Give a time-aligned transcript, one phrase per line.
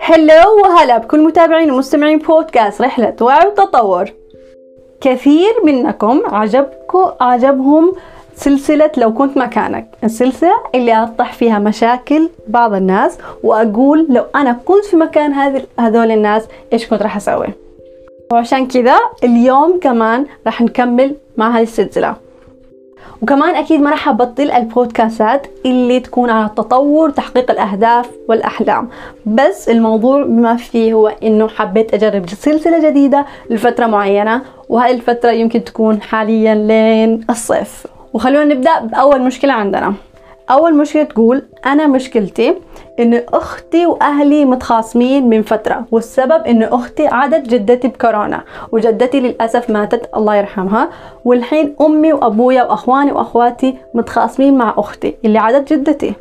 [0.00, 4.12] هلو وهلا بكل متابعين ومستمعين بودكاست رحلة وعي وتطور
[5.00, 7.92] كثير منكم عجبكم عجبهم
[8.36, 9.88] سلسلة لو كنت مكانك.
[10.04, 16.10] السلسلة اللي أطرح فيها مشاكل بعض الناس وأقول لو أنا كنت في مكان هذه هذول
[16.10, 17.48] الناس إيش كنت راح أسوي؟
[18.32, 22.23] وعشان كذا اليوم كمان راح نكمل مع هذه السلسلة.
[23.22, 28.88] وكمان أكيد ما راح أبطل البودكاستات اللي تكون على التطور تحقيق الأهداف والأحلام.
[29.26, 35.64] بس الموضوع ما فيه هو إنه حبيت أجرب سلسلة جديدة لفترة معينة وهذه الفترة يمكن
[35.64, 37.86] تكون حاليا لين الصيف.
[38.12, 39.94] وخلونا نبدأ بأول مشكلة عندنا.
[40.50, 42.54] أول مشكلة تقول أنا مشكلتي
[43.00, 50.10] إن أختي وأهلي متخاصمين من فترة والسبب إن أختي عادت جدتي بكورونا وجدتي للأسف ماتت
[50.16, 50.88] الله يرحمها.
[51.24, 56.14] والحين أمي وأبويا وأخواني وأخواتي متخاصمين مع أختي اللي عادت جدتي.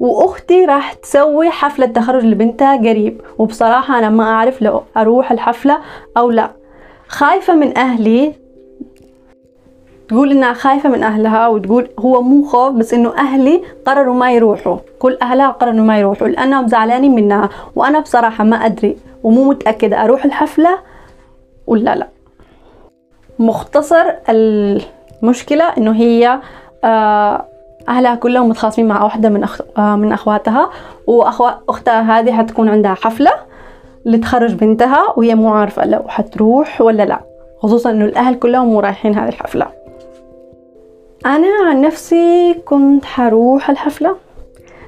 [0.00, 5.78] وأختي راح تسوي حفلة تخرج لبنتها قريب وبصراحة أنا ما أعرف لو أروح الحفلة
[6.16, 6.50] أو لا.
[7.08, 8.32] خايفة من أهلي
[10.10, 14.76] تقول إنها خايفة من أهلها وتقول هو مو خوف بس إنه أهلي قرروا ما يروحوا.
[14.98, 16.28] كل أهلها قرروا ما يروحوا.
[16.28, 17.48] لأنهم زعلانين منها.
[17.76, 20.78] وأنا بصراحة ما أدري ومو متأكدة أروح الحفلة
[21.66, 22.08] ولا لا.
[23.38, 26.40] مختصر المشكلة إنه هي
[26.84, 27.44] آه
[27.88, 29.60] أهلها كلهم متخاصمين مع واحدة من أخ...
[29.78, 30.70] آه من أخواتها.
[31.06, 33.32] واختها هذه حتكون عندها حفلة
[34.04, 37.20] لتخرج بنتها وهي مو عارفة لو حتروح ولا لا.
[37.62, 39.79] خصوصا إنه الأهل كلهم مو رايحين هذه الحفلة.
[41.26, 44.16] أنا عن نفسي كنت حروح الحفلة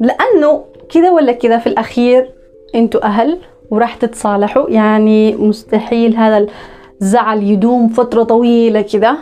[0.00, 2.30] لأنه كذا ولا كذا في الأخير
[2.74, 3.38] أنتوا أهل
[3.70, 6.46] وراح تتصالحوا يعني مستحيل هذا
[7.02, 9.16] الزعل يدوم فترة طويلة كذا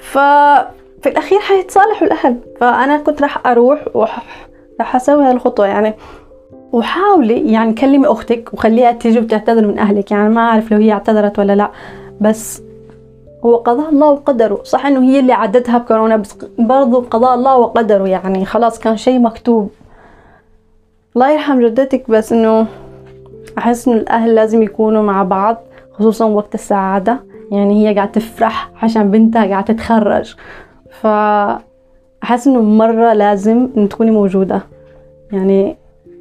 [0.00, 5.94] ففي الأخير حيتصالحوا الأهل فأنا كنت راح أروح وراح أسوي هالخطوة يعني.
[6.72, 11.38] وحاولي يعني كلمي أختك وخليها تيجي وتعتذر من أهلك يعني ما أعرف لو هي اعتذرت
[11.38, 11.70] ولا لأ
[12.20, 12.62] بس
[13.44, 14.62] هو قضاء الله وقدره.
[14.62, 18.44] صح إنه هي اللي عدتها بكورونا بس برضو قضاء الله وقدره يعني.
[18.44, 19.70] خلاص كان شيء مكتوب.
[21.16, 22.66] الله يرحم جدتك بس إنه
[23.58, 25.56] أحس إنه الأهل لازم يكونوا مع بعض
[25.92, 27.20] خصوصا وقت السعادة.
[27.50, 30.34] يعني هي قاعدة تفرح عشان بنتها قاعدة تتخرج.
[31.00, 34.62] فأحس إنه مرة لازم إن تكوني موجودة.
[35.32, 35.76] يعني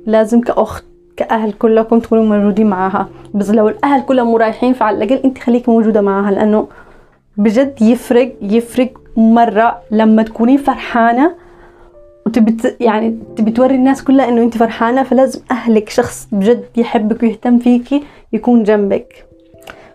[0.05, 0.83] لازم كأخت
[1.17, 3.07] كأهل كلكم تكونوا موجودين معاها.
[3.33, 6.67] بس لو الأهل كلهم رايحين فعلى الأقل أنت خليكي موجودة معاها لأنه
[7.37, 11.35] بجد يفرق يفرق مرة لما تكوني فرحانة
[12.25, 17.57] وتبي يعني تبي توري الناس كلها إنه انت فرحانة فلازم أهلك شخص بجد يحبك ويهتم
[17.57, 18.03] فيكي
[18.33, 19.25] يكون جنبك.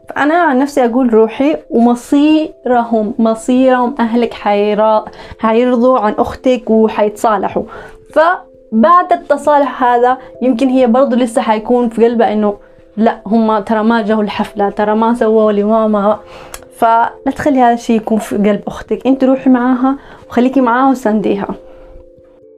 [0.09, 5.05] فأنا عن نفسي أقول روحي ومصيرهم مصيرهم أهلك حيرا
[5.39, 7.63] حيرضوا عن أختك وحيتصالحوا.
[8.13, 12.57] فبعد التصالح هذا يمكن هي برضو لسه حيكون في قلبها إنه
[12.97, 16.19] لا هم ترى ما جوا الحفلة ترى ما سووا لي ماما
[16.77, 19.07] فلا تخلي هذا الشيء يكون في قلب أختك.
[19.07, 19.97] أنت روحي معاها
[20.29, 21.49] وخليكي معاها وسانديها.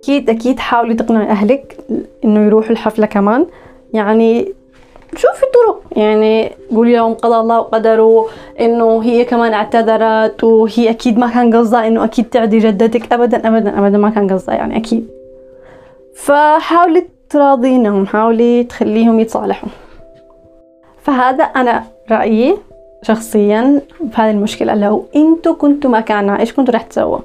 [0.03, 1.77] أكيد أكيد حاولي تقنعي أهلك
[2.25, 3.47] إنه يروحوا الحفلة كمان.
[3.93, 4.53] يعني
[5.17, 8.27] شوفي طرق يعني قولي لهم قضى الله وقدره
[8.61, 13.13] إنه هي كمان اعتذرت وهي أكيد ما كان قصدها إنه أكيد تعدي جدتك.
[13.13, 15.09] ابدا ابدا ابدا ما كان قصدها يعني أكيد.
[16.15, 19.69] فحاولي تراضينهم حاولي تخليهم يتصالحوا.
[21.03, 22.57] فهذا أنا رأيي.
[23.03, 27.19] شخصيا بهذه المشكلة لو أنتوا كنتوا مكانها إيش كنتوا راح تسووا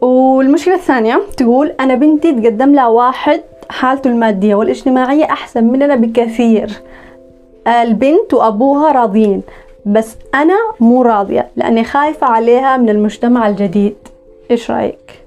[0.00, 6.70] والمشكلة الثانية تقول أنا بنتي تقدم لها واحد حالته المادية والاجتماعية أحسن مننا بكثير
[7.66, 9.42] البنت وأبوها راضيين
[9.86, 13.96] بس أنا مو راضية لأني خايفة عليها من المجتمع الجديد
[14.50, 15.22] إيش رأيك؟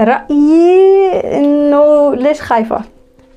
[0.00, 2.80] رأيي إنه ليش خايفة؟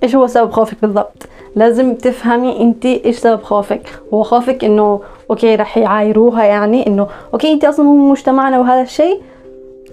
[0.03, 3.81] إيش هو سبب خوفك بالضبط؟ لازم تفهمي انت إيش سبب خوفك.
[4.13, 9.22] هو خوفك إنه أوكي راح يعايروها يعني إنه okay انت أصلا مو مجتمعنا وهذا الشيء.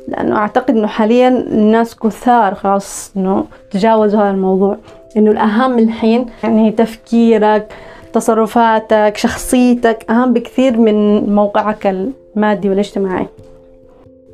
[0.08, 4.76] لأنه أعتقد إنه حاليا الناس كثار خلاص إنه تجاوزوا هذا الموضوع.
[5.16, 7.75] إنه الأهم الحين يعني تفكيرك
[8.12, 13.26] تصرفاتك شخصيتك أهم بكثير من موقعك المادي والاجتماعي.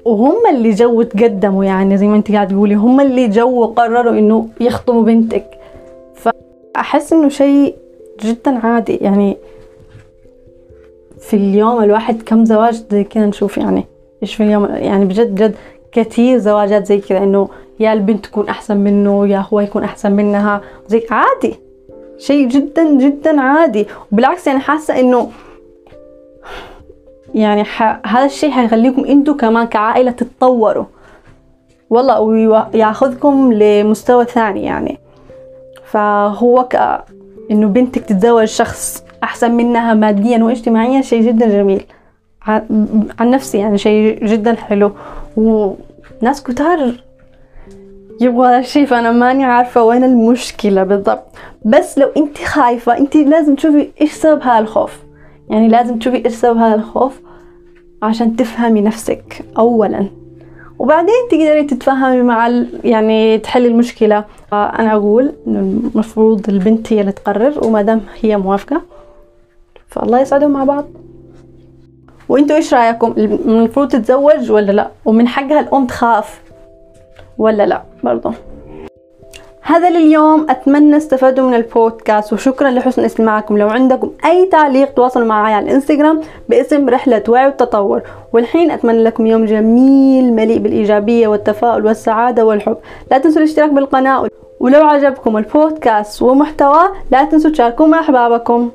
[0.04, 4.48] وهم اللي جو تقدموا يعني زي ما أنت قاعد تقولي هم اللي جو قرروا إنه
[4.60, 5.44] يخطبوا بنتك.
[6.74, 7.76] فأحس إنه شيء
[8.20, 8.96] جدا عادي.
[8.96, 9.36] يعني
[11.20, 13.84] في اليوم الواحد كم زواج زي كذا نشوف يعني.
[14.22, 15.54] إيش في اليوم؟ يعني بجد بجد
[15.92, 17.18] كثير زواجات زي كذا.
[17.18, 17.48] إنه
[17.80, 20.60] يا البنت تكون أحسن منه يا هو يكون أحسن منها.
[20.88, 21.54] زي عادي.
[22.18, 23.86] شيء جدا جدا عادي.
[24.12, 25.30] وبالعكس يعني حاسة إنه
[27.34, 28.06] يعني ح...
[28.06, 30.84] هذا الشيء حيخليكم إنتوا كمان كعائلة تتطوروا.
[31.90, 35.03] والله وياخذكم لمستوى ثاني يعني.
[35.94, 36.76] فهو ك
[37.50, 41.84] إنه بنتك تتزوج شخص أحسن منها ماديا واجتماعيا شيء جدا جميل.
[43.18, 44.92] عن نفسي يعني شيء جدا حلو.
[45.36, 46.92] وناس كتار
[48.20, 51.24] يبغى هذا الشيء فأنا ماني عارفة وين المشكلة بالضبط.
[51.64, 55.02] بس لو أنت خايفة أنت لازم تشوفي إيش سبب هذا الخوف.
[55.50, 57.20] يعني لازم تشوفي إيش سبب هذا الخوف
[58.02, 60.06] عشان تفهمي نفسك اولا.
[60.78, 64.24] وبعدين تقدري تتفهمي مع يعني تحلي المشكلة.
[64.52, 65.58] أنا أقول إنه
[65.94, 68.82] المفروض البنت هي اللي تقرر وما دام هي موافقة
[69.88, 70.84] فالله يسعدهم مع بعض.
[72.28, 76.40] وإنتوا إيش رأيكم؟ المفروض تتزوج ولا لا؟ ومن حقها الأم تخاف
[77.38, 78.32] ولا لا؟ برضو.
[79.66, 83.58] هذا لليوم أتمنى استفادوا من البودكاست وشكرا لحسن استماعكم.
[83.58, 88.02] لو عندكم أي تعليق تواصلوا معي على الإنستغرام باسم رحلة وعي والتطور.
[88.32, 92.76] والحين أتمنى لكم يوم جميل مليء بالإيجابية والتفاؤل والسعادة والحب.
[93.10, 94.28] لا تنسوا الاشتراك بالقناة
[94.60, 98.70] ولو عجبكم البودكاست ومحتواه لا تنسوا تشاركوه مع أحبابكم.